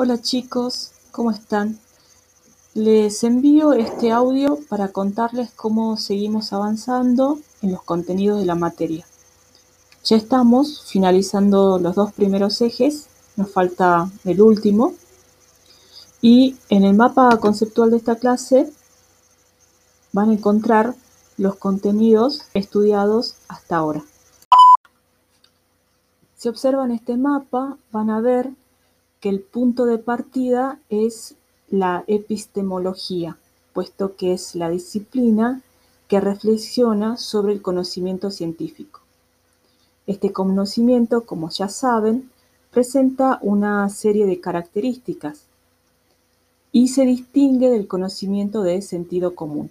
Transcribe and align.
Hola 0.00 0.22
chicos, 0.22 0.92
¿cómo 1.10 1.32
están? 1.32 1.76
Les 2.72 3.24
envío 3.24 3.72
este 3.72 4.12
audio 4.12 4.60
para 4.68 4.92
contarles 4.92 5.50
cómo 5.50 5.96
seguimos 5.96 6.52
avanzando 6.52 7.40
en 7.62 7.72
los 7.72 7.82
contenidos 7.82 8.38
de 8.38 8.46
la 8.46 8.54
materia. 8.54 9.04
Ya 10.04 10.16
estamos 10.16 10.84
finalizando 10.86 11.80
los 11.80 11.96
dos 11.96 12.12
primeros 12.12 12.60
ejes, 12.60 13.08
nos 13.34 13.50
falta 13.50 14.08
el 14.24 14.40
último. 14.40 14.94
Y 16.22 16.56
en 16.68 16.84
el 16.84 16.94
mapa 16.94 17.36
conceptual 17.38 17.90
de 17.90 17.96
esta 17.96 18.14
clase 18.14 18.72
van 20.12 20.30
a 20.30 20.34
encontrar 20.34 20.94
los 21.38 21.56
contenidos 21.56 22.42
estudiados 22.54 23.34
hasta 23.48 23.78
ahora. 23.78 24.04
Si 26.36 26.48
observan 26.48 26.92
este 26.92 27.16
mapa, 27.16 27.76
van 27.90 28.10
a 28.10 28.20
ver 28.20 28.52
que 29.20 29.28
el 29.28 29.40
punto 29.40 29.86
de 29.86 29.98
partida 29.98 30.80
es 30.88 31.34
la 31.68 32.04
epistemología, 32.06 33.36
puesto 33.72 34.16
que 34.16 34.32
es 34.32 34.54
la 34.54 34.70
disciplina 34.70 35.62
que 36.08 36.20
reflexiona 36.20 37.16
sobre 37.16 37.52
el 37.52 37.62
conocimiento 37.62 38.30
científico. 38.30 39.00
Este 40.06 40.32
conocimiento, 40.32 41.24
como 41.26 41.50
ya 41.50 41.68
saben, 41.68 42.30
presenta 42.70 43.38
una 43.42 43.88
serie 43.90 44.26
de 44.26 44.40
características 44.40 45.42
y 46.72 46.88
se 46.88 47.04
distingue 47.04 47.70
del 47.70 47.86
conocimiento 47.86 48.62
de 48.62 48.80
sentido 48.82 49.34
común. 49.34 49.70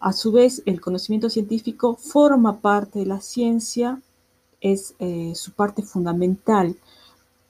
A 0.00 0.12
su 0.12 0.32
vez, 0.32 0.62
el 0.66 0.80
conocimiento 0.80 1.28
científico 1.28 1.94
forma 1.94 2.60
parte 2.60 3.00
de 3.00 3.06
la 3.06 3.20
ciencia, 3.20 4.00
es 4.60 4.94
eh, 4.98 5.32
su 5.34 5.52
parte 5.52 5.82
fundamental, 5.82 6.76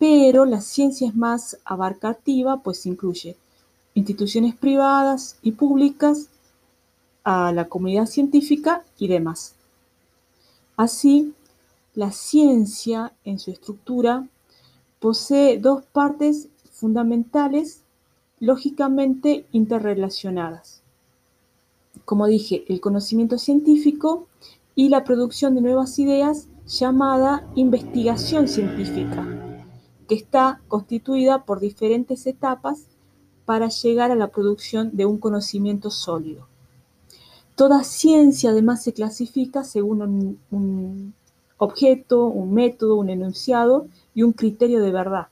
pero 0.00 0.46
la 0.46 0.62
ciencia 0.62 1.06
es 1.06 1.14
más 1.14 1.58
abarcativa, 1.62 2.62
pues 2.62 2.86
incluye 2.86 3.36
instituciones 3.92 4.56
privadas 4.56 5.36
y 5.42 5.52
públicas, 5.52 6.30
a 7.22 7.52
la 7.52 7.68
comunidad 7.68 8.06
científica 8.06 8.82
y 8.98 9.08
demás. 9.08 9.54
Así, 10.74 11.34
la 11.94 12.12
ciencia 12.12 13.12
en 13.26 13.38
su 13.38 13.50
estructura 13.50 14.26
posee 15.00 15.58
dos 15.58 15.84
partes 15.92 16.48
fundamentales 16.72 17.82
lógicamente 18.38 19.44
interrelacionadas. 19.52 20.80
Como 22.06 22.26
dije, 22.26 22.64
el 22.68 22.80
conocimiento 22.80 23.36
científico 23.36 24.28
y 24.74 24.88
la 24.88 25.04
producción 25.04 25.54
de 25.54 25.60
nuevas 25.60 25.98
ideas 25.98 26.48
llamada 26.66 27.46
investigación 27.54 28.48
científica 28.48 29.39
que 30.10 30.16
está 30.16 30.60
constituida 30.66 31.44
por 31.44 31.60
diferentes 31.60 32.26
etapas 32.26 32.82
para 33.44 33.68
llegar 33.68 34.10
a 34.10 34.16
la 34.16 34.26
producción 34.26 34.90
de 34.96 35.06
un 35.06 35.18
conocimiento 35.18 35.88
sólido. 35.88 36.48
Toda 37.54 37.84
ciencia 37.84 38.50
además 38.50 38.82
se 38.82 38.92
clasifica 38.92 39.62
según 39.62 40.36
un, 40.50 41.14
objeto, 41.58 42.26
un 42.26 42.52
método, 42.52 42.96
un 42.96 43.08
enunciado 43.08 43.86
y 44.12 44.24
un 44.24 44.32
criterio 44.32 44.82
de 44.82 44.90
verdad, 44.90 45.28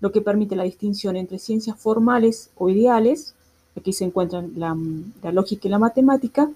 lo 0.00 0.10
que 0.10 0.22
permite 0.22 0.56
la 0.56 0.64
distinción 0.64 1.14
entre 1.14 1.38
ciencias 1.38 1.78
formales 1.78 2.50
o 2.56 2.68
ideales, 2.68 3.36
aquí 3.76 3.92
se 3.92 4.06
encuentran 4.06 4.50
la, 4.56 4.76
la 5.22 5.30
lógica 5.30 5.68
y 5.68 5.70
la 5.70 5.78
matemática, 5.78 6.50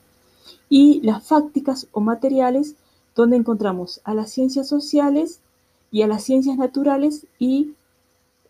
y 0.68 1.00
las 1.02 1.22
fácticas 1.22 1.86
o 1.92 2.00
materiales, 2.00 2.74
donde 3.14 3.36
encontramos 3.36 4.00
a 4.02 4.12
las 4.12 4.32
ciencias 4.32 4.66
sociales 4.66 5.38
y 5.94 6.02
a 6.02 6.08
las 6.08 6.24
ciencias 6.24 6.58
naturales 6.58 7.24
y 7.38 7.74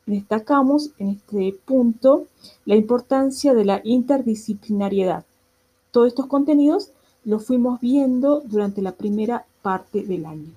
destacamos 0.07 0.93
en 0.99 1.11
este 1.11 1.55
punto 1.67 2.25
la 2.65 2.75
importancia 2.75 3.53
de 3.53 3.67
la 3.67 3.83
interdisciplinariedad. 3.85 5.27
Todos 5.91 6.09
estos 6.09 6.27
contenidos 6.27 6.89
los 7.23 7.45
fuimos 7.45 7.83
viendo 7.83 8.41
durante 8.41 8.81
la 8.81 8.93
primera 8.93 9.45
parte 9.61 10.05
del 10.05 10.25
año. 10.25 10.53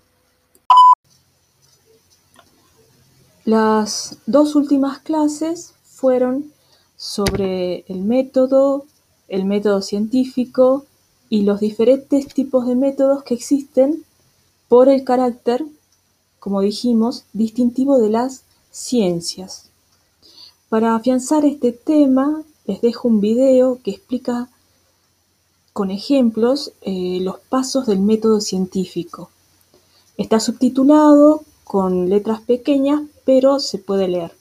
Las 3.44 4.20
dos 4.26 4.56
últimas 4.56 5.00
clases 5.00 5.74
fueron 5.84 6.54
sobre 6.96 7.84
el 7.90 8.02
método, 8.04 8.86
el 9.28 9.44
método 9.44 9.82
científico 9.82 10.86
y 11.28 11.42
los 11.42 11.60
diferentes 11.60 12.34
tipos 12.34 12.66
de 12.66 12.76
métodos 12.76 13.24
que 13.24 13.34
existen 13.34 14.06
por 14.70 14.88
el 14.88 15.04
carácter 15.04 15.66
como 16.48 16.62
dijimos, 16.62 17.26
distintivo 17.34 17.98
de 18.00 18.10
las 18.10 18.44
ciencias. 18.72 19.68
Para 20.70 20.96
afianzar 20.96 21.44
este 21.44 21.74
tema, 21.74 22.42
les 22.66 22.80
dejo 22.80 23.10
un 23.10 23.20
video 23.20 23.82
que 23.84 23.92
explica 23.92 24.48
con 25.74 25.92
ejemplos 25.92 26.72
eh, 26.84 27.20
los 27.22 27.40
pasos 27.50 27.86
del 27.86 28.00
método 28.00 28.40
científico. 28.40 29.30
Está 30.16 30.40
subtitulado 30.40 31.42
con 31.66 32.08
letras 32.08 32.40
pequeñas, 32.40 33.02
pero 33.26 33.60
se 33.60 33.78
puede 33.78 34.08
leer. 34.08 34.32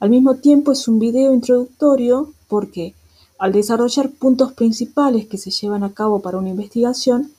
Al 0.00 0.10
mismo 0.10 0.34
tiempo 0.34 0.72
es 0.72 0.88
un 0.88 0.98
video 0.98 1.32
introductorio 1.32 2.32
porque 2.48 2.94
al 3.38 3.52
desarrollar 3.52 4.10
puntos 4.10 4.54
principales 4.54 5.28
que 5.28 5.38
se 5.38 5.52
llevan 5.52 5.84
a 5.84 5.94
cabo 5.94 6.18
para 6.18 6.38
una 6.38 6.48
investigación, 6.48 7.30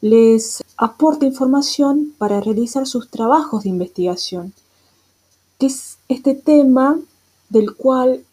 les 0.00 0.62
aporta 0.76 1.26
información 1.26 2.12
para 2.18 2.40
realizar 2.40 2.86
sus 2.86 3.08
trabajos 3.08 3.64
de 3.64 3.70
investigación, 3.70 4.52
que 5.58 5.66
es 5.66 5.98
este 6.08 6.34
tema 6.34 6.98
del 7.48 7.74
cual 7.74 8.24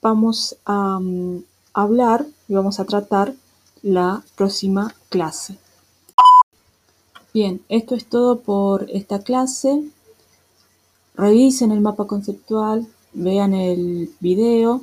vamos 0.00 0.56
a 0.64 0.98
mm, 0.98 1.44
hablar 1.74 2.26
y 2.48 2.54
vamos 2.54 2.80
a 2.80 2.84
tratar 2.84 3.34
la 3.82 4.22
próxima 4.36 4.94
clase. 5.08 5.58
Bien, 7.34 7.62
esto 7.68 7.94
es 7.94 8.04
todo 8.06 8.40
por 8.40 8.90
esta 8.90 9.20
clase. 9.20 9.82
Revisen 11.14 11.72
el 11.72 11.80
mapa 11.80 12.06
conceptual, 12.06 12.86
vean 13.14 13.54
el 13.54 14.14
video. 14.20 14.82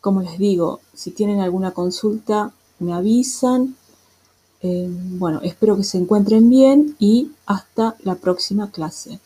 Como 0.00 0.22
les 0.22 0.38
digo, 0.38 0.80
si 0.94 1.10
tienen 1.10 1.40
alguna 1.40 1.72
consulta, 1.72 2.52
me 2.78 2.92
avisan. 2.94 3.76
Eh, 4.62 4.88
bueno, 4.90 5.40
espero 5.42 5.76
que 5.76 5.84
se 5.84 5.98
encuentren 5.98 6.50
bien 6.50 6.96
y 6.98 7.32
hasta 7.46 7.96
la 8.02 8.16
próxima 8.16 8.70
clase. 8.70 9.20